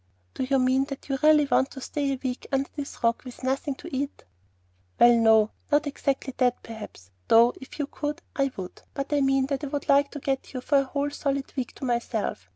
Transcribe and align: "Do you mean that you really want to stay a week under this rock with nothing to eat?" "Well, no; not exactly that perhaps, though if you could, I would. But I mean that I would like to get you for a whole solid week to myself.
"Do 0.33 0.41
you 0.41 0.57
mean 0.57 0.85
that 0.85 1.09
you 1.09 1.19
really 1.21 1.45
want 1.45 1.69
to 1.69 1.79
stay 1.79 2.11
a 2.11 2.19
week 2.23 2.47
under 2.51 2.71
this 2.75 3.03
rock 3.03 3.21
with 3.23 3.43
nothing 3.43 3.75
to 3.75 3.95
eat?" 3.95 4.23
"Well, 4.99 5.15
no; 5.15 5.51
not 5.71 5.85
exactly 5.85 6.33
that 6.37 6.63
perhaps, 6.63 7.11
though 7.27 7.53
if 7.61 7.77
you 7.77 7.85
could, 7.85 8.19
I 8.35 8.49
would. 8.57 8.81
But 8.95 9.13
I 9.13 9.21
mean 9.21 9.45
that 9.45 9.63
I 9.63 9.67
would 9.67 9.87
like 9.87 10.09
to 10.09 10.19
get 10.19 10.53
you 10.55 10.61
for 10.61 10.79
a 10.79 10.85
whole 10.85 11.11
solid 11.11 11.53
week 11.55 11.75
to 11.75 11.85
myself. 11.85 12.49